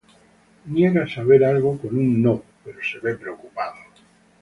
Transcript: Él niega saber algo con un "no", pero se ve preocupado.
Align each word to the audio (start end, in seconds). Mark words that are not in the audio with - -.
Él 0.65 0.73
niega 0.73 1.07
saber 1.07 1.45
algo 1.45 1.77
con 1.77 1.95
un 1.95 2.23
"no", 2.23 2.41
pero 2.65 2.79
se 2.81 2.97
ve 2.97 3.13
preocupado. 3.13 3.75